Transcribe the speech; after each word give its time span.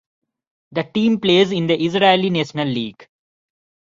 The 0.71 0.81
team 0.83 1.19
plays 1.19 1.51
in 1.51 1.67
the 1.67 1.79
Israeli 1.79 2.31
National 2.31 2.65
League. 2.67 3.07